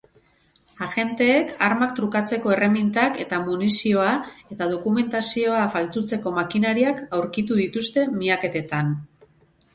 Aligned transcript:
Agenteek 0.83 1.51
armak 1.65 1.91
trukatzeko 1.99 2.53
erremintak 2.55 3.19
eta 3.25 3.39
munizioa 3.49 4.07
eta 4.57 4.69
dokumentazioa 4.73 5.61
faltsutzeko 5.77 6.35
makinariak 6.41 7.05
aurkitu 7.21 7.61
dituzte 7.63 8.09
miaketetan. 8.25 8.93